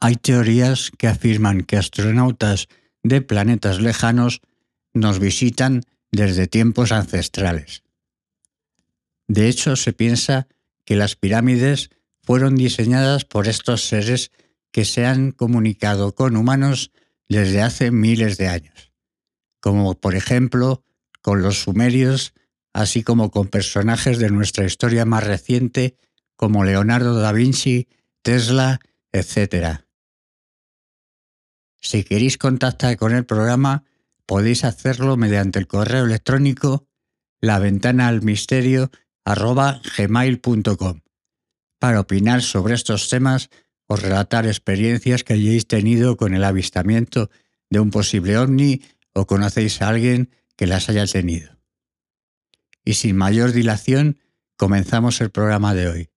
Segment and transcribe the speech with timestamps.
[0.00, 2.68] Hay teorías que afirman que astronautas
[3.02, 4.40] de planetas lejanos
[4.94, 7.82] nos visitan desde tiempos ancestrales.
[9.28, 10.48] De hecho, se piensa
[10.84, 11.90] que las pirámides
[12.22, 14.32] fueron diseñadas por estos seres
[14.72, 16.90] que se han comunicado con humanos
[17.28, 18.92] desde hace miles de años,
[19.60, 20.82] como por ejemplo
[21.22, 22.32] con los sumerios,
[22.72, 25.96] así como con personajes de nuestra historia más reciente
[26.36, 27.86] como Leonardo da Vinci,
[28.22, 28.80] Tesla,
[29.12, 29.84] etc.
[31.80, 33.84] Si queréis contactar con el programa,
[34.26, 36.86] podéis hacerlo mediante el correo electrónico
[37.40, 38.20] la ventana al
[41.78, 43.48] para opinar sobre estos temas
[43.86, 47.30] o relatar experiencias que hayáis tenido con el avistamiento
[47.70, 48.82] de un posible ovni
[49.14, 51.58] o conocéis a alguien que las haya tenido.
[52.84, 54.18] Y sin mayor dilación,
[54.56, 56.10] comenzamos el programa de hoy.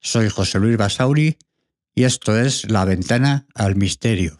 [0.00, 1.38] Soy José Luis Basauri
[1.94, 4.38] y esto es La Ventana al Misterio.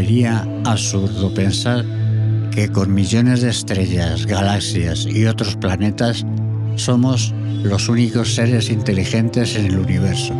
[0.00, 1.84] Sería absurdo pensar
[2.52, 6.24] que con millones de estrellas, galaxias y otros planetas
[6.76, 10.34] somos los únicos seres inteligentes en el universo.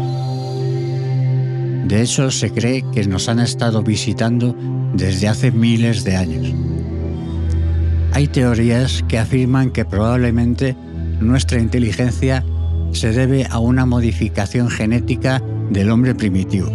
[1.86, 4.56] De hecho, se cree que nos han estado visitando
[4.94, 6.55] desde hace miles de años.
[8.12, 10.74] Hay teorías que afirman que probablemente
[11.20, 12.42] nuestra inteligencia
[12.92, 16.70] se debe a una modificación genética del hombre primitivo,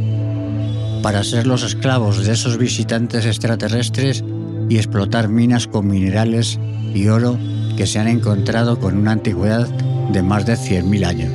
[1.01, 4.23] para ser los esclavos de esos visitantes extraterrestres
[4.69, 6.59] y explotar minas con minerales
[6.93, 7.37] y oro
[7.77, 9.67] que se han encontrado con una antigüedad
[10.11, 11.31] de más de 100.000 años.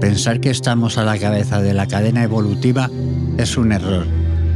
[0.00, 2.88] Pensar que estamos a la cabeza de la cadena evolutiva
[3.36, 4.06] es un error.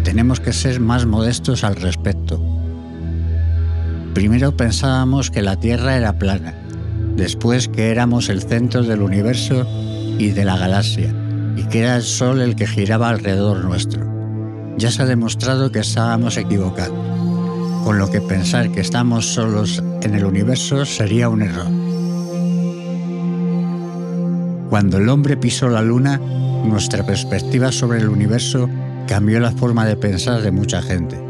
[0.04, 2.40] Tenemos que ser más modestos al respecto.
[4.14, 6.54] Primero pensábamos que la Tierra era plana,
[7.16, 9.66] después que éramos el centro del universo
[10.18, 11.14] y de la galaxia,
[11.56, 14.06] y que era el Sol el que giraba alrededor nuestro.
[14.78, 16.96] Ya se ha demostrado que estábamos equivocados,
[17.84, 21.66] con lo que pensar que estamos solos en el universo sería un error.
[24.70, 26.18] Cuando el hombre pisó la luna,
[26.64, 28.68] nuestra perspectiva sobre el universo
[29.06, 31.22] cambió la forma de pensar de mucha gente.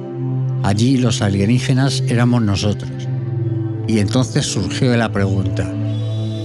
[0.63, 2.91] Allí los alienígenas éramos nosotros.
[3.89, 5.69] Y entonces surgió la pregunta,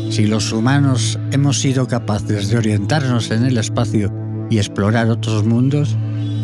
[0.10, 4.12] si los humanos hemos sido capaces de orientarnos en el espacio
[4.50, 5.98] y explorar otros mundos,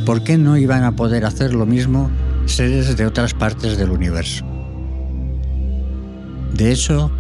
[0.06, 2.12] ¿por qué no iban a poder hacer lo mismo
[2.46, 4.46] seres de otras partes del universo?
[6.54, 7.12] De hecho,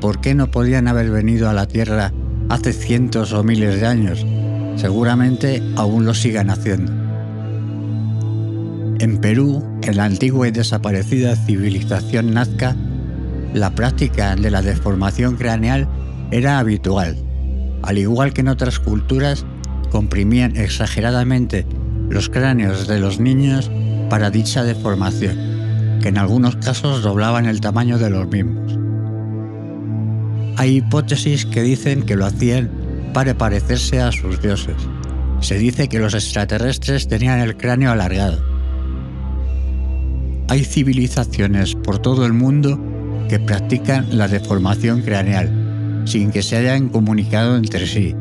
[0.00, 2.12] ¿por qué no podían haber venido a la Tierra
[2.48, 4.24] hace cientos o miles de años.
[4.76, 6.92] Seguramente aún lo sigan haciendo.
[8.98, 12.76] En Perú, en la antigua y desaparecida civilización nazca,
[13.54, 15.88] la práctica de la deformación craneal
[16.30, 17.16] era habitual.
[17.82, 19.44] Al igual que en otras culturas,
[19.90, 21.66] comprimían exageradamente
[22.08, 23.70] los cráneos de los niños
[24.10, 28.78] para dicha deformación, que en algunos casos doblaban el tamaño de los mismos.
[30.56, 32.70] Hay hipótesis que dicen que lo hacían
[33.12, 34.76] para parecerse a sus dioses.
[35.40, 38.42] Se dice que los extraterrestres tenían el cráneo alargado.
[40.48, 42.78] Hay civilizaciones por todo el mundo
[43.28, 48.14] que practican la deformación craneal, sin que se hayan comunicado entre sí.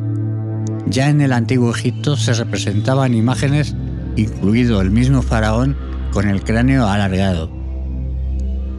[0.87, 3.75] Ya en el antiguo Egipto se representaban imágenes,
[4.15, 5.75] incluido el mismo faraón,
[6.11, 7.49] con el cráneo alargado.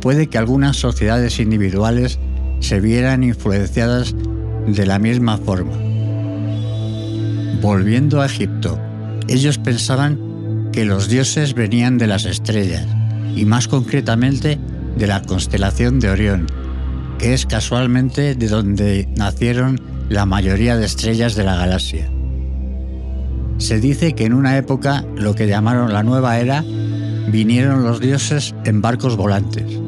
[0.01, 2.19] Puede que algunas sociedades individuales
[2.61, 4.15] se vieran influenciadas
[4.67, 5.77] de la misma forma.
[7.61, 8.81] Volviendo a Egipto,
[9.29, 12.87] ellos pensaban que los dioses venían de las estrellas,
[13.35, 14.59] y más concretamente
[14.97, 16.47] de la constelación de Orión,
[17.19, 22.11] que es casualmente de donde nacieron la mayoría de estrellas de la galaxia.
[23.59, 26.63] Se dice que en una época, lo que llamaron la nueva era,
[27.29, 29.81] vinieron los dioses en barcos volantes.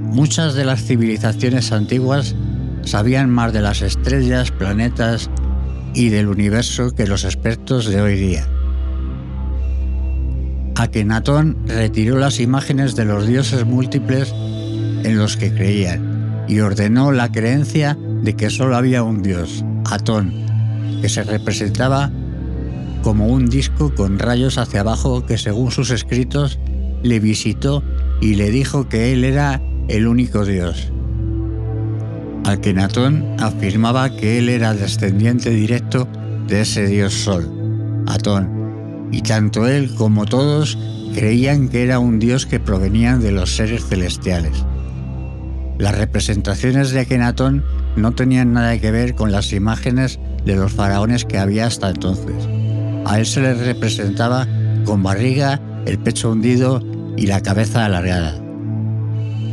[0.00, 2.34] Muchas de las civilizaciones antiguas
[2.82, 5.30] sabían más de las estrellas, planetas
[5.94, 8.46] y del universo que los expertos de hoy día.
[10.78, 14.34] Akenatón retiró las imágenes de los dioses múltiples
[15.04, 20.34] en los que creían y ordenó la creencia de que solo había un dios, Atón,
[21.00, 22.10] que se representaba
[23.02, 26.58] como un disco con rayos hacia abajo que según sus escritos
[27.02, 27.82] le visitó
[28.20, 30.92] y le dijo que él era el único Dios.
[32.44, 36.06] Akenatón afirmaba que él era descendiente directo
[36.46, 38.55] de ese dios Sol, Atón,
[39.12, 40.78] y tanto él como todos
[41.14, 44.64] creían que era un dios que provenía de los seres celestiales.
[45.78, 47.64] Las representaciones de Akenatón
[47.96, 52.48] no tenían nada que ver con las imágenes de los faraones que había hasta entonces.
[53.04, 54.46] A él se le representaba
[54.84, 56.82] con barriga, el pecho hundido
[57.16, 58.40] y la cabeza alargada.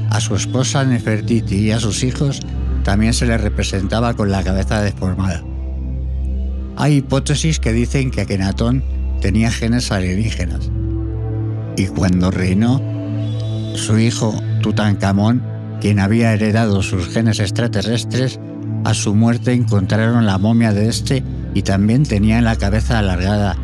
[0.09, 2.41] A su esposa Nefertiti y a sus hijos
[2.83, 5.43] también se les representaba con la cabeza deformada.
[6.75, 8.83] Hay hipótesis que dicen que Akenatón
[9.23, 10.69] tenía genes alienígenas.
[11.77, 12.81] Y cuando reinó,
[13.73, 15.41] su hijo Tutankamón,
[15.79, 18.41] quien había heredado sus genes extraterrestres,
[18.83, 21.23] a su muerte encontraron la momia de este
[21.53, 23.55] y también tenía la cabeza alargada.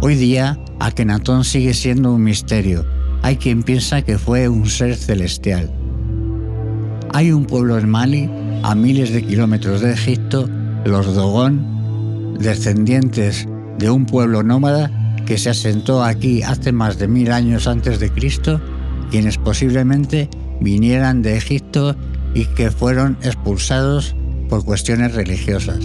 [0.00, 2.86] Hoy día, Akenatón sigue siendo un misterio.
[3.22, 5.68] Hay quien piensa que fue un ser celestial.
[7.12, 8.30] Hay un pueblo en Mali,
[8.62, 10.48] a miles de kilómetros de Egipto,
[10.84, 13.48] los Dogón, descendientes
[13.78, 14.90] de un pueblo nómada
[15.26, 18.60] que se asentó aquí hace más de mil años antes de Cristo,
[19.10, 20.28] quienes posiblemente
[20.60, 21.96] vinieran de Egipto
[22.34, 24.14] y que fueron expulsados
[24.48, 25.80] por cuestiones religiosas.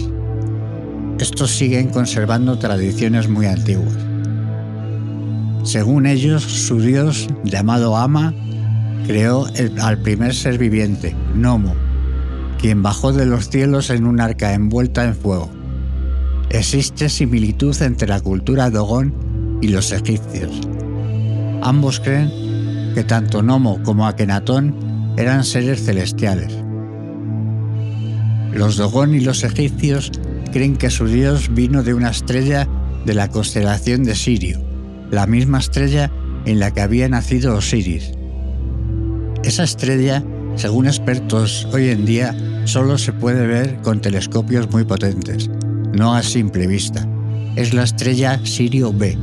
[1.18, 3.96] Estos siguen conservando tradiciones muy antiguas.
[5.64, 8.32] Según ellos, su dios, llamado Ama,
[9.06, 9.46] creó
[9.82, 11.74] al primer ser viviente, Nomo,
[12.60, 15.57] quien bajó de los cielos en un arca envuelta en fuego.
[16.50, 20.50] Existe similitud entre la cultura Dogón y los egipcios.
[21.62, 26.54] Ambos creen que tanto Nomo como Akenatón eran seres celestiales.
[28.52, 30.10] Los Dogón y los egipcios
[30.52, 32.66] creen que su dios vino de una estrella
[33.04, 34.58] de la constelación de Sirio,
[35.10, 36.10] la misma estrella
[36.46, 38.12] en la que había nacido Osiris.
[39.44, 40.24] Esa estrella,
[40.56, 42.34] según expertos hoy en día,
[42.64, 45.50] solo se puede ver con telescopios muy potentes,
[45.92, 47.08] no a simple vista.
[47.56, 49.16] Es la estrella Sirio B,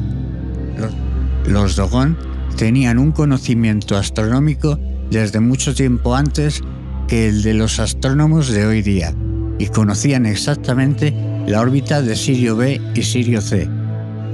[1.47, 2.17] los Dogon
[2.57, 4.79] tenían un conocimiento astronómico
[5.11, 6.61] desde mucho tiempo antes
[7.07, 9.13] que el de los astrónomos de hoy día
[9.59, 11.13] y conocían exactamente
[11.47, 13.69] la órbita de Sirio B y Sirio C.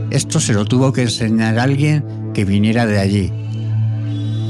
[0.09, 3.31] Esto se lo tuvo que enseñar alguien que viniera de allí.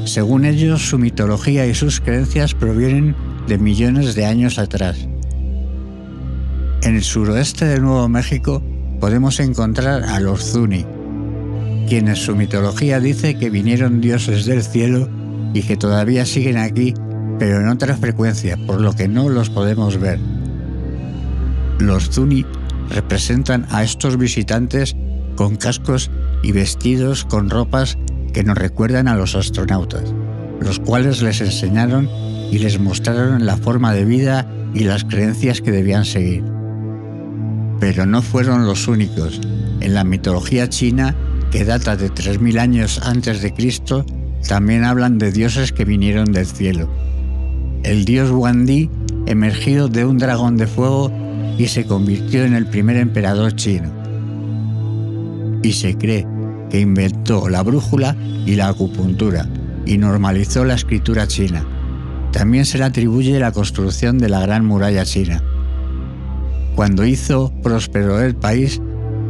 [0.06, 3.16] Según ellos, su mitología y sus creencias provienen
[3.48, 5.08] de millones de años atrás.
[6.84, 8.64] En el suroeste de Nuevo México
[9.00, 10.84] podemos encontrar a los Zuni,
[11.88, 15.08] quienes su mitología dice que vinieron dioses del cielo
[15.54, 16.96] y que todavía siguen aquí,
[17.38, 20.20] pero en otra frecuencia, por lo que no los podemos ver.
[21.78, 22.48] Los Zuni
[22.90, 24.96] representan a estos visitantes
[25.36, 26.10] con cascos
[26.42, 28.00] y vestidos con ropas
[28.34, 30.16] que nos recuerdan a los astronautas,
[30.60, 32.10] los cuales les enseñaron
[32.52, 36.61] y les mostraron la forma de vida y las creencias que debían seguir.
[37.82, 39.42] Pero no fueron los únicos.
[39.82, 41.14] En la mitología china
[41.52, 44.06] que data de 3.000 años antes de Cristo,
[44.48, 46.90] también hablan de dioses que vinieron del cielo.
[47.84, 48.90] El dios Wandi
[49.28, 51.12] emergió de un dragón de fuego
[51.58, 53.92] y se convirtió en el primer emperador chino.
[55.62, 56.26] Y se cree
[56.70, 59.48] que inventó la brújula y la acupuntura
[59.86, 61.66] y normalizó la escritura china.
[62.32, 65.44] También se le atribuye la construcción de la Gran Muralla China.
[66.76, 68.82] Cuando hizo próspero el país,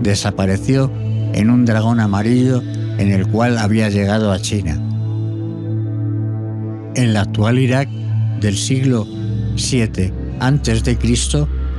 [0.02, 0.92] desapareció
[1.34, 2.62] en un dragón amarillo
[2.98, 4.80] en el cual había llegado a China.
[6.96, 7.90] En la actual Irak
[8.42, 9.06] del siglo
[9.56, 10.98] VII a.C.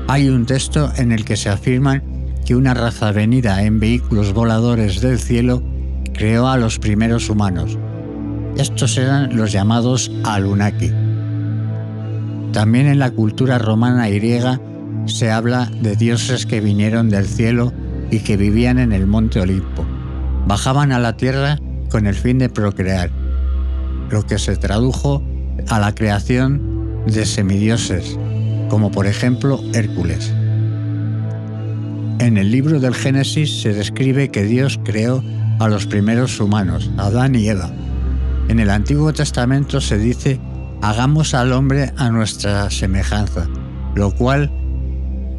[0.09, 2.03] hay un texto en el que se afirma
[2.45, 5.63] que una raza venida en vehículos voladores del cielo
[6.13, 7.79] creó a los primeros humanos.
[8.57, 10.91] Estos eran los llamados Alunaki.
[12.53, 14.61] También en la cultura romana y griega
[15.07, 17.73] se habla de dioses que vinieron del cielo
[18.11, 19.85] y que vivían en el monte Olimpo.
[20.47, 21.59] Bajaban a la tierra
[21.91, 23.11] con el fin de procrear,
[24.11, 25.23] lo que se tradujo
[25.69, 28.19] a la creación de semidioses,
[28.69, 30.33] como por ejemplo Hércules.
[32.19, 35.23] En el libro del Génesis se describe que Dios creó
[35.59, 37.71] a los primeros humanos, Adán y Eva.
[38.49, 40.41] En el Antiguo Testamento se dice,
[40.83, 43.49] hagamos al hombre a nuestra semejanza,
[43.95, 44.53] lo cual,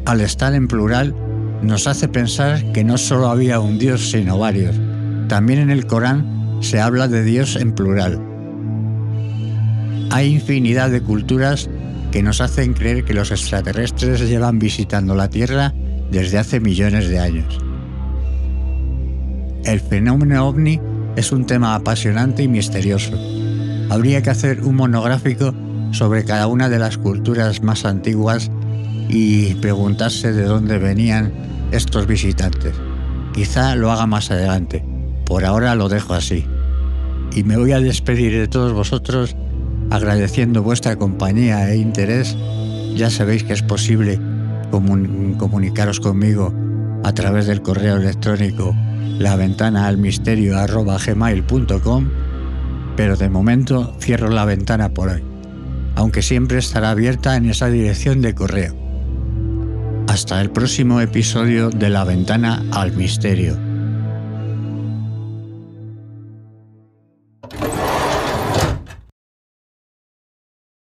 [0.06, 1.14] al estar en plural,
[1.62, 4.76] nos hace pensar que no solo había un Dios, sino varios.
[5.28, 8.20] También en el Corán se habla de Dios en plural.
[10.10, 11.70] Hay infinidad de culturas
[12.12, 15.74] que nos hacen creer que los extraterrestres llevan visitando la Tierra
[16.10, 17.58] desde hace millones de años.
[19.64, 20.80] El fenómeno ovni
[21.16, 23.12] es un tema apasionante y misterioso.
[23.88, 25.54] Habría que hacer un monográfico
[25.92, 28.50] sobre cada una de las culturas más antiguas
[29.16, 31.32] y preguntarse de dónde venían
[31.70, 32.74] estos visitantes.
[33.32, 34.84] Quizá lo haga más adelante.
[35.24, 36.44] Por ahora lo dejo así.
[37.34, 39.34] y me voy a despedir de todos vosotros
[39.90, 42.36] agradeciendo vuestra compañía e interés.
[42.94, 44.20] Ya sabéis que es posible
[44.70, 46.52] comunicaros conmigo
[47.02, 48.74] a través del correo electrónico
[49.18, 52.08] la ventana al misterio gmail.com,
[52.96, 55.22] pero de momento cierro la ventana por hoy,
[55.94, 58.83] aunque siempre estará abierta en esa dirección de correo.
[60.14, 63.73] Hasta el próximo episodio de La Ventana al Misterio.